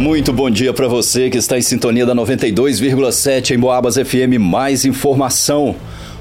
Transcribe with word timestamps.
Muito 0.00 0.32
bom 0.32 0.48
dia 0.48 0.72
para 0.72 0.88
você 0.88 1.28
que 1.28 1.36
está 1.36 1.58
em 1.58 1.60
sintonia 1.60 2.06
da 2.06 2.14
92,7 2.14 3.50
em 3.50 3.58
Boabas 3.58 3.96
FM. 3.96 4.40
Mais 4.40 4.86
informação. 4.86 5.76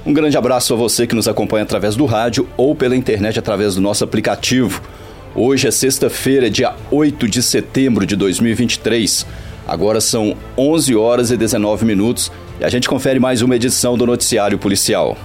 Um 0.06 0.12
grande 0.12 0.38
abraço 0.38 0.74
a 0.74 0.76
você 0.76 1.08
que 1.08 1.16
nos 1.16 1.30
acompanha 1.30 1.64
através 1.64 1.96
do 1.96 2.06
rádio 2.06 2.46
ou 2.58 2.76
pela 2.76 2.94
internet 2.94 3.40
através 3.40 3.76
do 3.76 3.82
nosso 3.82 4.04
aplicativo. 4.04 4.82
Hoje 5.34 5.70
é 5.70 5.72
sexta-feira, 5.72 6.50
dia 6.50 6.76
8 6.92 7.26
de 7.26 7.42
setembro 7.42 8.06
de 8.06 8.18
2023. 8.18 9.26
Agora 9.66 10.02
são 10.02 10.36
11 10.58 10.94
horas 10.98 11.32
e 11.32 11.38
19 11.38 11.86
minutos 11.86 12.30
e 12.60 12.66
a 12.66 12.70
gente 12.70 12.90
confere 12.90 13.18
mais 13.18 13.42
uma 13.42 13.56
edição 13.56 13.98
do 13.98 14.06
Noticiário 14.06 14.60
Policial. 14.60 15.18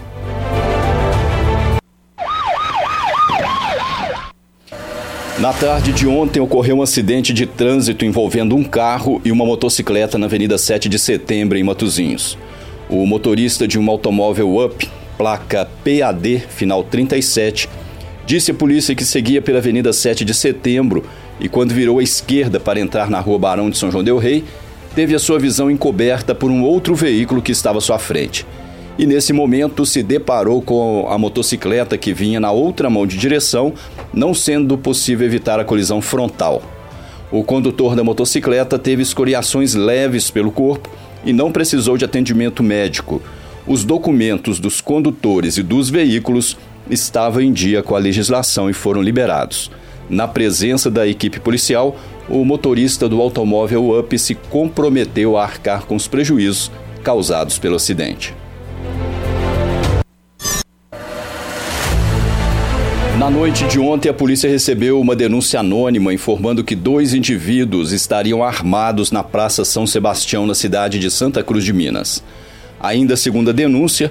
Na 5.38 5.52
tarde 5.52 5.92
de 5.92 6.06
ontem 6.06 6.38
ocorreu 6.38 6.76
um 6.76 6.82
acidente 6.82 7.32
de 7.32 7.44
trânsito 7.44 8.04
envolvendo 8.04 8.54
um 8.54 8.62
carro 8.62 9.20
e 9.24 9.32
uma 9.32 9.44
motocicleta 9.44 10.16
na 10.16 10.26
Avenida 10.26 10.56
7 10.56 10.88
de 10.88 10.96
Setembro, 10.96 11.58
em 11.58 11.64
Matozinhos. 11.64 12.38
O 12.88 13.04
motorista 13.04 13.66
de 13.66 13.76
um 13.76 13.90
automóvel 13.90 14.64
Up, 14.64 14.88
placa 15.18 15.68
PAD, 15.82 16.44
final 16.50 16.84
37, 16.84 17.68
disse 18.24 18.52
à 18.52 18.54
polícia 18.54 18.94
que 18.94 19.04
seguia 19.04 19.42
pela 19.42 19.58
Avenida 19.58 19.92
7 19.92 20.24
de 20.24 20.32
Setembro 20.32 21.02
e, 21.40 21.48
quando 21.48 21.74
virou 21.74 21.98
à 21.98 22.02
esquerda 22.02 22.60
para 22.60 22.78
entrar 22.78 23.10
na 23.10 23.18
Rua 23.18 23.38
Barão 23.38 23.68
de 23.68 23.76
São 23.76 23.90
João 23.90 24.04
Del 24.04 24.18
Rei, 24.18 24.44
teve 24.94 25.16
a 25.16 25.18
sua 25.18 25.40
visão 25.40 25.68
encoberta 25.68 26.32
por 26.32 26.48
um 26.48 26.62
outro 26.62 26.94
veículo 26.94 27.42
que 27.42 27.50
estava 27.50 27.78
à 27.78 27.80
sua 27.80 27.98
frente 27.98 28.46
e 28.98 29.06
nesse 29.06 29.32
momento 29.32 29.84
se 29.84 30.02
deparou 30.02 30.62
com 30.62 31.06
a 31.08 31.18
motocicleta 31.18 31.98
que 31.98 32.12
vinha 32.12 32.38
na 32.38 32.52
outra 32.52 32.88
mão 32.88 33.06
de 33.06 33.16
direção, 33.16 33.72
não 34.12 34.32
sendo 34.32 34.78
possível 34.78 35.26
evitar 35.26 35.58
a 35.58 35.64
colisão 35.64 36.00
frontal. 36.00 36.62
O 37.30 37.42
condutor 37.42 37.96
da 37.96 38.04
motocicleta 38.04 38.78
teve 38.78 39.02
escoriações 39.02 39.74
leves 39.74 40.30
pelo 40.30 40.52
corpo 40.52 40.88
e 41.24 41.32
não 41.32 41.50
precisou 41.50 41.96
de 41.96 42.04
atendimento 42.04 42.62
médico. 42.62 43.20
Os 43.66 43.84
documentos 43.84 44.60
dos 44.60 44.80
condutores 44.80 45.56
e 45.56 45.62
dos 45.62 45.90
veículos 45.90 46.56
estavam 46.88 47.42
em 47.42 47.52
dia 47.52 47.82
com 47.82 47.96
a 47.96 47.98
legislação 47.98 48.68
e 48.68 48.72
foram 48.72 49.02
liberados. 49.02 49.70
Na 50.08 50.28
presença 50.28 50.90
da 50.90 51.08
equipe 51.08 51.40
policial, 51.40 51.96
o 52.28 52.44
motorista 52.44 53.08
do 53.08 53.20
automóvel 53.20 53.98
UP 53.98 54.18
se 54.18 54.34
comprometeu 54.34 55.36
a 55.36 55.42
arcar 55.42 55.86
com 55.86 55.96
os 55.96 56.06
prejuízos 56.06 56.70
causados 57.02 57.58
pelo 57.58 57.76
acidente. 57.76 58.34
Na 63.18 63.30
noite 63.30 63.64
de 63.68 63.78
ontem, 63.78 64.08
a 64.08 64.12
polícia 64.12 64.50
recebeu 64.50 65.00
uma 65.00 65.14
denúncia 65.14 65.60
anônima 65.60 66.12
informando 66.12 66.64
que 66.64 66.74
dois 66.74 67.14
indivíduos 67.14 67.92
estariam 67.92 68.42
armados 68.42 69.12
na 69.12 69.22
Praça 69.22 69.64
São 69.64 69.86
Sebastião, 69.86 70.44
na 70.48 70.54
cidade 70.54 70.98
de 70.98 71.08
Santa 71.08 71.40
Cruz 71.40 71.64
de 71.64 71.72
Minas. 71.72 72.24
Ainda 72.80 73.16
segundo 73.16 73.50
a 73.50 73.52
denúncia, 73.52 74.10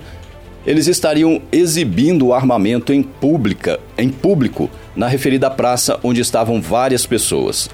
eles 0.65 0.87
estariam 0.87 1.41
exibindo 1.51 2.27
o 2.27 2.33
armamento 2.33 2.93
em, 2.93 3.03
pública, 3.03 3.77
em 3.97 4.07
público 4.07 4.69
na 4.95 5.09
referida 5.09 5.51
praça 5.51 5.99
onde 6.01 6.21
estavam 6.21 6.61
várias 6.61 7.05
pessoas. 7.05 7.69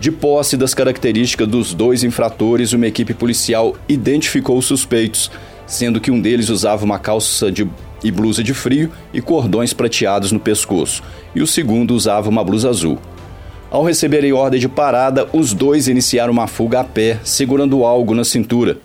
De 0.00 0.10
posse 0.10 0.56
das 0.56 0.72
características 0.72 1.46
dos 1.46 1.74
dois 1.74 2.02
infratores, 2.02 2.72
uma 2.72 2.86
equipe 2.86 3.12
policial 3.12 3.76
identificou 3.86 4.56
os 4.56 4.64
suspeitos, 4.64 5.30
sendo 5.66 6.00
que 6.00 6.10
um 6.10 6.18
deles 6.18 6.48
usava 6.48 6.86
uma 6.86 6.98
calça 6.98 7.52
de 7.52 7.68
e 8.02 8.10
blusa 8.10 8.42
de 8.42 8.54
frio 8.54 8.90
e 9.12 9.20
cordões 9.20 9.72
prateados 9.72 10.32
no 10.32 10.40
pescoço, 10.40 11.02
e 11.34 11.42
o 11.42 11.46
segundo 11.46 11.94
usava 11.94 12.28
uma 12.28 12.44
blusa 12.44 12.68
azul. 12.68 12.98
Ao 13.70 13.84
receberem 13.84 14.32
ordem 14.32 14.58
de 14.58 14.68
parada, 14.68 15.28
os 15.32 15.52
dois 15.52 15.86
iniciaram 15.86 16.32
uma 16.32 16.46
fuga 16.46 16.80
a 16.80 16.84
pé, 16.84 17.20
segurando 17.22 17.84
algo 17.84 18.14
na 18.14 18.24
cintura. 18.24 18.78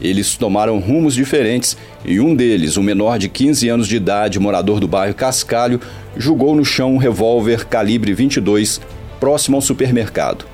Eles 0.00 0.36
tomaram 0.36 0.78
rumos 0.78 1.14
diferentes 1.14 1.76
e 2.04 2.20
um 2.20 2.34
deles, 2.34 2.76
um 2.76 2.82
menor 2.82 3.18
de 3.18 3.28
15 3.28 3.68
anos 3.68 3.88
de 3.88 3.96
idade, 3.96 4.38
morador 4.38 4.80
do 4.80 4.88
bairro 4.88 5.14
Cascalho, 5.14 5.80
jogou 6.16 6.54
no 6.54 6.64
chão 6.64 6.94
um 6.94 6.96
revólver 6.96 7.66
calibre 7.66 8.14
22 8.14 8.80
próximo 9.18 9.56
ao 9.56 9.60
supermercado. 9.60 10.46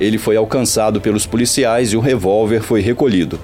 Ele 0.00 0.16
foi 0.16 0.36
alcançado 0.36 1.00
pelos 1.00 1.26
policiais 1.26 1.92
e 1.92 1.96
o 1.96 2.00
revólver 2.00 2.62
foi 2.62 2.80
recolhido. 2.80 3.38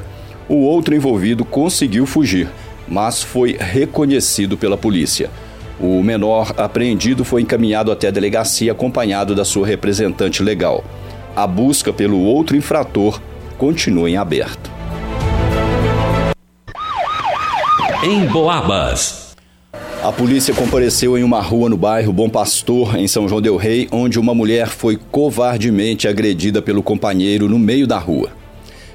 O 0.49 0.57
outro 0.57 0.95
envolvido 0.95 1.45
conseguiu 1.45 2.07
fugir, 2.07 2.49
mas 2.91 3.23
foi 3.23 3.57
reconhecido 3.59 4.59
pela 4.59 4.77
polícia. 4.77 5.31
O 5.79 6.03
menor 6.03 6.53
apreendido 6.59 7.25
foi 7.25 7.41
encaminhado 7.41 7.91
até 7.91 8.09
a 8.09 8.11
delegacia 8.11 8.73
acompanhado 8.73 9.35
da 9.35 9.45
sua 9.45 9.67
representante 9.67 10.43
legal. 10.43 10.85
A 11.35 11.47
busca 11.47 11.93
pelo 11.93 12.21
outro 12.21 12.57
infrator 12.57 13.21
continua 13.57 14.11
em 14.11 14.17
aberto. 14.17 14.71
Em 18.03 18.27
Boabas. 18.27 19.31
A 20.03 20.11
polícia 20.11 20.55
compareceu 20.55 21.19
em 21.19 21.23
uma 21.23 21.43
rua 21.43 21.69
no 21.69 21.77
bairro 21.77 22.13
Bom 22.13 22.29
Pastor, 22.29 22.97
em 22.97 23.07
São 23.07 23.29
João 23.29 23.43
Del 23.43 23.57
Rei, 23.57 23.87
onde 23.93 24.19
uma 24.19 24.35
mulher 24.35 24.69
foi 24.69 24.99
covardemente 25.11 26.09
agredida 26.09 26.63
pelo 26.63 26.83
companheiro 26.83 27.49
no 27.49 27.59
meio 27.59 27.87
da 27.87 27.99
rua. 27.99 28.31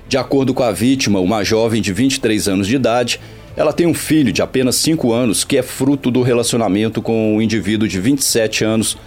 De 0.07 0.17
acordo 0.17 0.53
com 0.53 0.63
a 0.63 0.71
vítima, 0.71 1.19
uma 1.19 1.43
jovem 1.43 1.81
de 1.81 1.93
23 1.93 2.47
anos 2.47 2.67
de 2.67 2.75
idade, 2.75 3.19
ela 3.57 3.71
tem 3.71 3.87
um 3.87 3.93
filho 3.93 4.33
de 4.33 4.41
apenas 4.41 4.75
5 4.75 5.13
anos 5.13 5.43
que 5.43 5.57
é 5.57 5.61
fruto 5.61 6.11
do 6.11 6.21
relacionamento 6.21 7.01
com 7.01 7.35
um 7.35 7.41
indivíduo 7.41 7.87
de 7.87 7.99
27 7.99 8.63
anos 8.63 8.97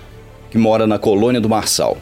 que 0.50 0.56
mora 0.56 0.86
na 0.86 0.98
colônia 0.98 1.41
do 1.41 1.48
Marçal. 1.48 1.98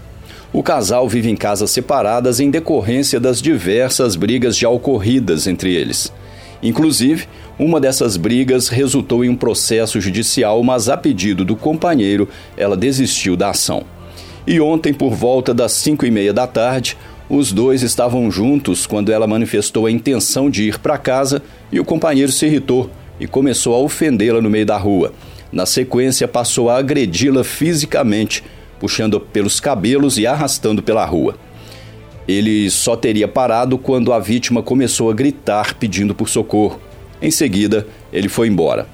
O 0.53 0.63
casal 0.63 1.09
vive 1.09 1.29
em 1.29 1.37
casas 1.37 1.71
separadas 1.71 2.39
em 2.39 2.51
decorrência 2.51 3.19
das 3.19 3.43
diversas 3.43 4.15
brigas 4.15 4.57
já 4.57 4.69
ocorridas 4.69 5.47
entre 5.47 5.75
eles. 5.75 6.13
Inclusive, 6.63 7.27
uma 7.59 7.81
dessas 7.81 8.17
brigas 8.17 8.69
resultou 8.69 9.25
em 9.25 9.29
um 9.29 9.37
processo 9.37 10.01
judicial, 10.01 10.63
mas 10.63 10.89
a 10.89 10.97
pedido 10.97 11.45
do 11.45 11.57
companheiro, 11.57 12.29
ela 12.57 12.77
desistiu 12.77 13.37
da 13.37 13.51
ação. 13.51 13.83
E 14.47 14.61
ontem, 14.61 14.95
por 14.95 15.13
volta 15.13 15.53
das 15.53 15.73
cinco 15.73 16.07
e 16.07 16.11
meia 16.11 16.33
da 16.33 16.47
tarde, 16.47 16.97
os 17.29 17.53
dois 17.53 17.83
estavam 17.83 18.31
juntos 18.31 18.87
quando 18.87 19.11
ela 19.11 19.27
manifestou 19.27 19.87
a 19.87 19.91
intenção 19.91 20.49
de 20.49 20.65
ir 20.65 20.79
para 20.79 20.97
casa 20.97 21.43
e 21.73 21.81
o 21.81 21.85
companheiro 21.85 22.31
se 22.31 22.47
irritou 22.47 22.89
e 23.19 23.27
começou 23.27 23.75
a 23.75 23.79
ofendê-la 23.79 24.41
no 24.41 24.49
meio 24.49 24.67
da 24.67 24.77
rua. 24.77 25.13
Na 25.51 25.67
sequência, 25.67 26.29
passou 26.29 26.71
a 26.71 26.77
agredi-la 26.77 27.43
fisicamente, 27.43 28.45
puxando 28.79 29.19
pelos 29.19 29.59
cabelos 29.59 30.19
e 30.19 30.27
arrastando 30.27 30.83
pela 30.83 31.05
rua. 31.05 31.37
Ele 32.29 32.69
só 32.71 32.97
teria 32.97 33.27
parado 33.27 33.79
quando 33.79 34.13
a 34.13 34.19
vítima 34.19 34.63
começou 34.63 35.11
a 35.11 35.15
gritar 35.15 35.75
pedindo 35.75 36.15
por 36.15 36.29
socorro. 36.29 36.81
Em 37.23 37.31
seguida, 37.31 37.87
ele 38.13 38.29
foi 38.29 38.49
embora. 38.49 38.87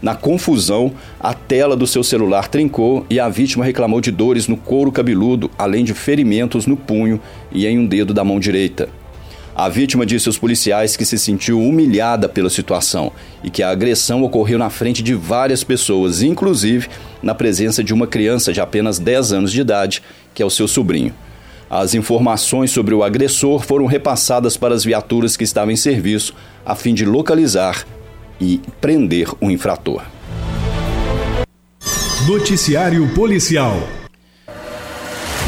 Na 0.00 0.14
confusão, 0.14 0.92
a 1.18 1.34
tela 1.34 1.76
do 1.76 1.86
seu 1.86 2.04
celular 2.04 2.46
trincou 2.46 3.04
e 3.10 3.18
a 3.18 3.28
vítima 3.28 3.64
reclamou 3.64 4.00
de 4.00 4.12
dores 4.12 4.46
no 4.46 4.56
couro 4.56 4.92
cabeludo, 4.92 5.50
além 5.58 5.84
de 5.84 5.92
ferimentos 5.92 6.66
no 6.66 6.76
punho 6.76 7.20
e 7.50 7.66
em 7.66 7.78
um 7.78 7.86
dedo 7.86 8.14
da 8.14 8.22
mão 8.22 8.38
direita. 8.38 8.88
A 9.56 9.68
vítima 9.68 10.06
disse 10.06 10.28
aos 10.28 10.38
policiais 10.38 10.96
que 10.96 11.04
se 11.04 11.18
sentiu 11.18 11.60
humilhada 11.60 12.28
pela 12.28 12.48
situação 12.48 13.10
e 13.42 13.50
que 13.50 13.60
a 13.60 13.70
agressão 13.70 14.22
ocorreu 14.22 14.56
na 14.56 14.70
frente 14.70 15.02
de 15.02 15.14
várias 15.14 15.64
pessoas, 15.64 16.22
inclusive 16.22 16.86
na 17.20 17.34
presença 17.34 17.82
de 17.82 17.92
uma 17.92 18.06
criança 18.06 18.52
de 18.52 18.60
apenas 18.60 19.00
10 19.00 19.32
anos 19.32 19.50
de 19.50 19.60
idade, 19.60 20.00
que 20.32 20.44
é 20.44 20.46
o 20.46 20.50
seu 20.50 20.68
sobrinho. 20.68 21.12
As 21.68 21.92
informações 21.92 22.70
sobre 22.70 22.94
o 22.94 23.02
agressor 23.02 23.60
foram 23.64 23.86
repassadas 23.86 24.56
para 24.56 24.76
as 24.76 24.84
viaturas 24.84 25.36
que 25.36 25.42
estavam 25.42 25.72
em 25.72 25.76
serviço, 25.76 26.34
a 26.64 26.76
fim 26.76 26.94
de 26.94 27.04
localizar 27.04 27.84
e 28.40 28.60
prender 28.80 29.28
o 29.40 29.50
infrator. 29.50 30.02
Noticiário 32.26 33.08
Policial. 33.14 33.76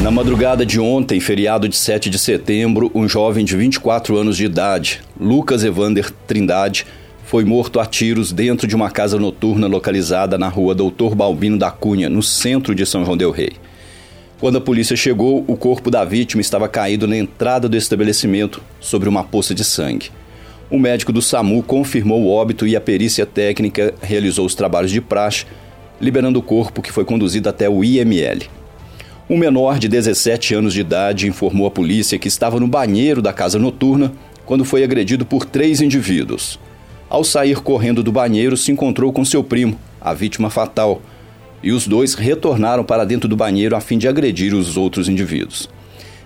Na 0.03 0.11
madrugada 0.11 0.65
de 0.65 0.81
ontem, 0.81 1.21
feriado 1.21 1.69
de 1.69 1.77
7 1.77 2.09
de 2.09 2.19
setembro, 2.19 2.91
um 2.95 3.07
jovem 3.07 3.45
de 3.45 3.55
24 3.55 4.17
anos 4.17 4.35
de 4.37 4.47
idade, 4.47 5.03
Lucas 5.21 5.63
Evander 5.63 6.11
Trindade, 6.27 6.87
foi 7.27 7.45
morto 7.45 7.79
a 7.79 7.85
tiros 7.85 8.33
dentro 8.33 8.67
de 8.67 8.75
uma 8.75 8.91
casa 8.91 9.19
noturna 9.19 9.67
localizada 9.67 10.39
na 10.39 10.49
rua 10.49 10.75
Doutor 10.75 11.15
Balbino 11.15 11.59
da 11.59 11.71
Cunha, 11.71 12.09
no 12.09 12.23
centro 12.23 12.75
de 12.75 12.87
São 12.87 13.05
João 13.05 13.17
Del 13.17 13.31
Rei. 13.31 13.53
Quando 14.41 14.57
a 14.57 14.61
polícia 14.61 14.97
chegou, 14.97 15.45
o 15.47 15.55
corpo 15.55 15.91
da 15.91 16.03
vítima 16.03 16.41
estava 16.41 16.67
caído 16.67 17.07
na 17.07 17.17
entrada 17.17 17.69
do 17.69 17.77
estabelecimento 17.77 18.63
sobre 18.81 19.07
uma 19.07 19.23
poça 19.23 19.55
de 19.55 19.63
sangue. 19.63 20.11
O 20.71 20.79
médico 20.79 21.13
do 21.13 21.21
SAMU 21.21 21.65
confirmou 21.65 22.23
o 22.23 22.31
óbito 22.31 22.65
e 22.65 22.77
a 22.77 22.81
perícia 22.81 23.27
técnica 23.27 23.93
realizou 24.01 24.47
os 24.47 24.55
trabalhos 24.55 24.93
de 24.93 25.01
praxe, 25.01 25.45
liberando 26.01 26.39
o 26.39 26.43
corpo 26.43 26.81
que 26.81 26.93
foi 26.93 27.05
conduzido 27.05 27.49
até 27.49 27.69
o 27.69 27.83
IML. 27.83 28.49
Um 29.29 29.37
menor 29.37 29.81
de 29.81 29.89
17 29.89 30.55
anos 30.55 30.73
de 30.73 30.81
idade 30.81 31.27
informou 31.27 31.67
à 31.67 31.71
polícia 31.73 32.21
que 32.21 32.29
estava 32.29 32.61
no 32.61 32.69
banheiro 32.69 33.21
da 33.21 33.33
casa 33.33 33.59
noturna 33.59 34.13
quando 34.47 34.65
foi 34.65 34.85
agredido 34.85 35.27
por 35.27 35.45
três 35.45 35.81
indivíduos. 35.81 36.57
Ao 37.09 37.25
sair 37.25 37.61
correndo 37.61 38.01
do 38.01 38.13
banheiro, 38.13 38.57
se 38.57 38.71
encontrou 38.71 39.13
com 39.13 39.25
seu 39.25 39.43
primo, 39.43 39.77
a 40.01 40.15
vítima 40.15 40.51
fatal, 40.51 41.03
e 41.65 41.73
os 41.73 41.89
dois 41.89 42.15
retornaram 42.15 42.85
para 42.85 43.05
dentro 43.05 43.29
do 43.29 43.37
banheiro 43.37 43.75
a 43.75 43.81
fim 43.81 43.99
de 43.99 44.07
agredir 44.07 44.55
os 44.55 44.77
outros 44.77 45.09
indivíduos. 45.09 45.69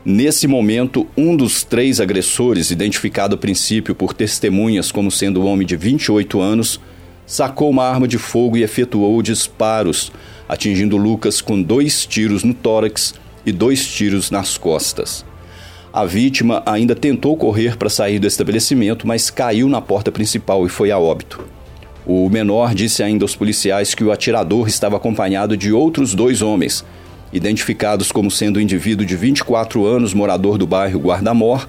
Nesse 0.07 0.47
momento, 0.47 1.07
um 1.17 1.35
dos 1.35 1.65
três 1.65 1.99
agressores, 1.99 2.71
identificado 2.71 3.37
a 3.37 3.39
princípio 3.39 3.95
por 3.95 4.13
testemunhas 4.13 4.93
como 4.93 5.11
sendo 5.11 5.41
um 5.41 5.47
homem 5.47 5.67
de 5.67 5.77
28 5.77 6.43
anos, 6.43 6.79
sacou 7.27 7.71
uma 7.71 7.85
arma 7.85 8.07
de 8.07 8.19
fogo 8.19 8.59
e 8.59 8.63
efetuou 8.63 9.23
disparos, 9.23 10.13
atingindo 10.47 10.99
Lucas 10.99 11.41
com 11.41 11.63
dois 11.63 12.05
tiros 12.05 12.45
no 12.45 12.53
tórax 12.53 13.15
e 13.47 13.51
dois 13.51 13.87
tiros 13.87 14.31
nas 14.31 14.59
costas. 14.59 15.25
A 15.91 16.05
vítima 16.05 16.63
ainda 16.67 16.95
tentou 16.95 17.35
correr 17.35 17.79
para 17.79 17.89
sair 17.89 18.19
do 18.19 18.27
estabelecimento, 18.27 19.07
mas 19.07 19.31
caiu 19.31 19.71
na 19.71 19.81
porta 19.81 20.13
principal 20.13 20.67
e 20.67 20.69
foi 20.69 20.91
a 20.91 20.99
óbito. 20.99 21.43
O 22.05 22.29
menor 22.29 22.75
disse 22.75 23.03
ainda 23.03 23.25
aos 23.25 23.35
policiais 23.35 23.95
que 23.95 24.05
o 24.05 24.13
atirador 24.13 24.69
estava 24.69 24.99
acompanhado 24.99 25.57
de 25.57 25.73
outros 25.73 26.15
dois 26.15 26.43
homens 26.43 26.85
identificados 27.35 28.13
como 28.13 28.31
sendo 28.31 28.59
um 28.59 28.63
indivíduo 28.63 29.05
de 29.05 29.17
24 29.17 29.85
anos, 29.85 30.15
morador 30.15 30.57
do 30.57 30.67
bairro 30.67 31.01
Guardamor, 31.01 31.69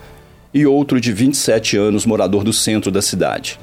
e 0.53 0.65
outro 0.65 1.01
de 1.01 1.11
27 1.11 1.75
anos, 1.75 2.05
morador 2.05 2.43
do 2.43 2.53
centro 2.53 2.91
da 2.91 3.01
cidade. 3.01 3.59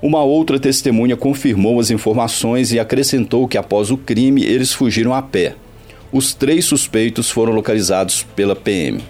Uma 0.00 0.22
outra 0.22 0.60
testemunha 0.60 1.16
confirmou 1.16 1.80
as 1.80 1.90
informações 1.90 2.70
e 2.70 2.78
acrescentou 2.78 3.48
que 3.48 3.56
após 3.56 3.90
o 3.90 3.96
crime 3.96 4.44
eles 4.44 4.72
fugiram 4.72 5.14
a 5.14 5.22
pé. 5.22 5.56
Os 6.12 6.34
três 6.34 6.66
suspeitos 6.66 7.30
foram 7.30 7.54
localizados 7.54 8.22
pela 8.36 8.54
PM. 8.54 9.02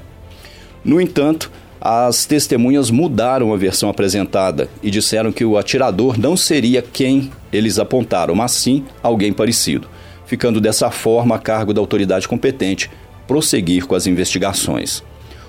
No 0.84 1.00
entanto, 1.00 1.50
as 1.80 2.24
testemunhas 2.24 2.88
mudaram 2.90 3.52
a 3.52 3.56
versão 3.56 3.90
apresentada 3.90 4.70
e 4.82 4.90
disseram 4.90 5.32
que 5.32 5.44
o 5.44 5.58
atirador 5.58 6.18
não 6.18 6.36
seria 6.36 6.80
quem 6.80 7.30
eles 7.52 7.78
apontaram, 7.78 8.34
mas 8.34 8.52
sim 8.52 8.84
alguém 9.02 9.32
parecido 9.32 9.88
ficando 10.26 10.60
dessa 10.60 10.90
forma 10.90 11.36
a 11.36 11.38
cargo 11.38 11.72
da 11.72 11.80
autoridade 11.80 12.28
competente 12.28 12.90
prosseguir 13.26 13.86
com 13.86 13.94
as 13.94 14.06
investigações. 14.06 15.02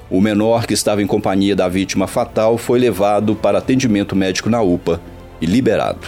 O 0.09 0.21
menor, 0.21 0.65
que 0.65 0.73
estava 0.73 1.01
em 1.01 1.07
companhia 1.07 1.55
da 1.55 1.67
vítima 1.67 2.07
fatal, 2.07 2.57
foi 2.57 2.79
levado 2.79 3.35
para 3.35 3.57
atendimento 3.57 4.15
médico 4.15 4.49
na 4.49 4.61
UPA 4.61 5.01
e 5.41 5.45
liberado. 5.45 6.07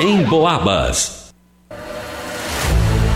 Em 0.00 0.22
Boabas. 0.24 1.32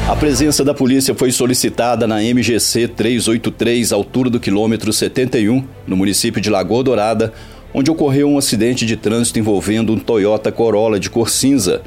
A 0.08 0.16
presença 0.16 0.64
da 0.64 0.74
polícia 0.74 1.14
foi 1.14 1.32
solicitada 1.32 2.06
na 2.06 2.20
MGC 2.20 2.88
383, 2.88 3.92
altura 3.92 4.28
do 4.28 4.40
quilômetro 4.40 4.92
71, 4.92 5.64
no 5.86 5.96
município 5.96 6.40
de 6.40 6.50
Lagoa 6.50 6.82
Dourada, 6.82 7.32
onde 7.72 7.90
ocorreu 7.90 8.28
um 8.28 8.36
acidente 8.38 8.84
de 8.84 8.96
trânsito 8.96 9.38
envolvendo 9.38 9.92
um 9.92 9.98
Toyota 9.98 10.52
Corolla 10.52 11.00
de 11.00 11.08
cor 11.08 11.30
cinza 11.30 11.82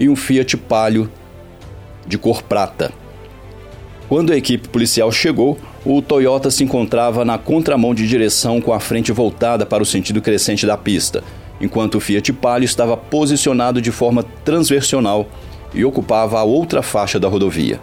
e 0.00 0.08
um 0.08 0.16
Fiat 0.16 0.56
Palio 0.56 1.10
de 2.06 2.16
cor 2.16 2.42
prata. 2.42 2.90
Quando 4.08 4.32
a 4.32 4.36
equipe 4.36 4.68
policial 4.68 5.12
chegou, 5.12 5.58
o 5.84 6.02
Toyota 6.02 6.50
se 6.50 6.64
encontrava 6.64 7.24
na 7.24 7.38
contramão 7.38 7.94
de 7.94 8.08
direção 8.08 8.60
com 8.60 8.72
a 8.72 8.80
frente 8.80 9.12
voltada 9.12 9.64
para 9.64 9.82
o 9.82 9.86
sentido 9.86 10.20
crescente 10.20 10.66
da 10.66 10.76
pista, 10.76 11.22
enquanto 11.60 11.96
o 11.96 12.00
Fiat 12.00 12.32
Palio 12.32 12.64
estava 12.64 12.96
posicionado 12.96 13.80
de 13.80 13.92
forma 13.92 14.24
transversional 14.44 15.28
e 15.72 15.84
ocupava 15.84 16.40
a 16.40 16.44
outra 16.44 16.82
faixa 16.82 17.20
da 17.20 17.28
rodovia. 17.28 17.78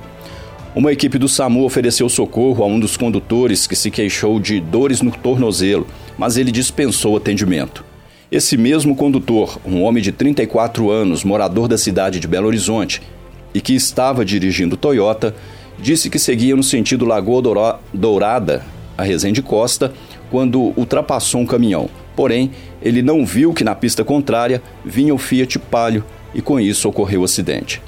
Uma 0.76 0.92
equipe 0.92 1.18
do 1.18 1.30
SAMU 1.30 1.64
ofereceu 1.64 2.10
socorro 2.10 2.64
a 2.64 2.68
um 2.68 2.80
dos 2.80 2.98
condutores 2.98 3.66
que 3.66 3.76
se 3.76 3.90
queixou 3.90 4.40
de 4.40 4.60
dores 4.60 5.02
no 5.02 5.12
tornozelo, 5.12 5.88
mas 6.18 6.36
ele 6.36 6.52
dispensou 6.52 7.16
atendimento. 7.16 7.87
Esse 8.30 8.58
mesmo 8.58 8.94
condutor, 8.94 9.58
um 9.66 9.84
homem 9.84 10.04
de 10.04 10.12
34 10.12 10.92
anos, 10.92 11.24
morador 11.24 11.70
da 11.70 11.78
cidade 11.78 12.20
de 12.20 12.28
Belo 12.28 12.48
Horizonte, 12.48 13.02
e 13.54 13.62
que 13.62 13.74
estava 13.74 14.26
dirigindo 14.26 14.76
Toyota, 14.76 15.34
disse 15.80 16.10
que 16.10 16.20
seguia 16.20 16.54
no 16.54 16.64
sentido 16.64 17.06
Lagoa 17.06 17.42
Dourada, 17.94 18.66
a 18.98 19.04
Resende 19.04 19.42
Costa, 19.42 19.94
quando 20.30 20.74
ultrapassou 20.76 21.40
um 21.40 21.46
caminhão. 21.46 21.90
Porém, 22.18 22.52
ele 22.82 23.02
não 23.02 23.26
viu 23.26 23.54
que 23.54 23.64
na 23.64 23.74
pista 23.74 24.04
contrária 24.04 24.62
vinha 24.84 25.16
o 25.16 25.18
Fiat 25.18 25.58
Palio 25.58 26.04
e 26.36 26.42
com 26.42 26.60
isso 26.60 26.90
ocorreu 26.90 27.22
o 27.22 27.24
acidente. 27.24 27.82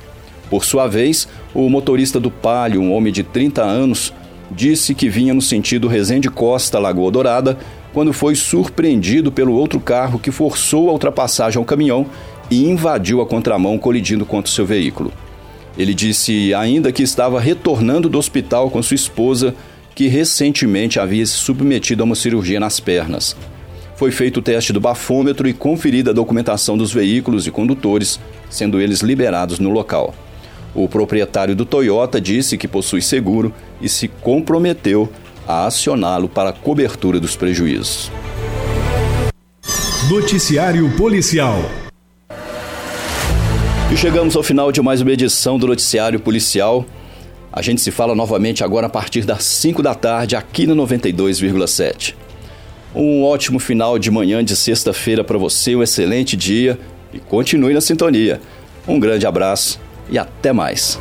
Por 0.50 0.64
sua 0.64 0.88
vez, 0.88 1.28
o 1.54 1.70
motorista 1.70 2.18
do 2.18 2.32
Palio, 2.32 2.82
um 2.82 2.94
homem 2.94 3.12
de 3.12 3.24
30 3.24 3.62
anos, 3.62 4.14
disse 4.50 4.96
que 4.96 5.10
vinha 5.10 5.34
no 5.34 5.42
sentido 5.42 5.90
Resende 5.90 6.30
Costa, 6.30 6.80
Lagoa 6.80 7.12
Dourada, 7.12 7.58
quando 7.94 8.14
foi 8.14 8.36
surpreendido 8.36 9.32
pelo 9.32 9.54
outro 9.54 9.80
carro 9.80 10.20
que 10.20 10.32
forçou 10.32 10.90
a 10.90 10.94
ultrapassagem 10.94 11.58
ao 11.58 11.66
caminhão 11.66 12.06
e 12.50 12.68
invadiu 12.68 13.22
a 13.22 13.26
contramão, 13.26 13.78
colidindo 13.78 14.26
contra 14.26 14.50
o 14.50 14.54
seu 14.54 14.66
veículo. 14.66 15.12
Ele 15.78 15.94
disse 15.94 16.54
ainda 16.54 16.92
que 16.92 17.04
estava 17.04 17.40
retornando 17.40 18.10
do 18.10 18.18
hospital 18.18 18.70
com 18.70 18.82
sua 18.82 18.96
esposa, 18.96 19.56
que 19.96 20.08
recentemente 20.08 21.00
havia 21.00 21.26
se 21.26 21.34
submetido 21.34 22.04
a 22.04 22.06
uma 22.06 22.16
cirurgia 22.16 22.60
nas 22.60 22.80
pernas. 22.80 23.36
Foi 23.96 24.12
feito 24.12 24.38
o 24.38 24.42
teste 24.42 24.72
do 24.72 24.80
bafômetro 24.80 25.48
e 25.48 25.54
conferida 25.54 26.12
a 26.12 26.14
documentação 26.14 26.78
dos 26.78 26.92
veículos 26.92 27.46
e 27.46 27.52
condutores, 27.52 28.20
sendo 28.50 28.80
eles 28.80 29.02
liberados 29.02 29.60
no 29.60 29.70
local. 29.70 30.16
O 30.74 30.88
proprietário 30.88 31.56
do 31.56 31.66
Toyota 31.66 32.22
disse 32.22 32.58
que 32.58 32.68
possui 32.68 33.02
seguro 33.02 33.54
e 33.82 33.90
se 33.90 34.08
comprometeu 34.08 35.10
a 35.50 35.66
acioná-lo 35.66 36.30
para 36.30 36.51
a 36.51 36.54
cobertura 36.54 37.19
dos 37.19 37.36
prejuízos. 37.36 38.12
Noticiário 40.07 40.96
Policial. 40.96 41.57
E 43.92 43.98
chegamos 43.98 44.36
ao 44.36 44.44
final 44.44 44.72
de 44.72 44.80
mais 44.80 45.01
uma 45.01 45.12
edição 45.12 45.57
do 45.57 45.66
Noticiário 45.66 46.19
Policial. 46.19 46.86
A 47.51 47.63
gente 47.63 47.81
se 47.81 47.90
fala 47.90 48.13
novamente 48.13 48.63
agora 48.63 48.86
a 48.86 48.90
partir 48.92 49.25
das 49.25 49.44
5 49.44 49.81
da 49.81 49.96
tarde 49.96 50.36
aqui 50.36 50.68
no 50.68 50.75
92,7. 50.75 52.13
Um 52.94 53.24
ótimo 53.24 53.57
final 53.57 53.98
de 53.98 54.12
manhã 54.12 54.44
de 54.44 54.56
sexta-feira 54.56 55.24
para 55.24 55.40
você, 55.40 55.75
um 55.75 55.81
excelente 55.81 56.38
dia 56.38 56.78
e 57.12 57.18
continue 57.18 57.74
na 57.74 57.81
sintonia. 57.81 58.40
Um 58.88 59.00
grande 59.00 59.25
abraço 59.25 59.80
e 60.12 60.19
até 60.19 60.54
mais. 60.54 61.00